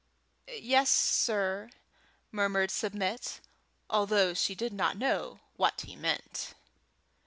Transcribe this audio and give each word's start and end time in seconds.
"Yes, 0.47 0.89
sir," 0.89 1.69
murmured 2.31 2.71
Submit, 2.71 3.39
although 3.87 4.33
she 4.33 4.55
did 4.55 4.73
not 4.73 4.97
know 4.97 5.41
what 5.57 5.81
he 5.81 5.95
meant. 5.95 6.55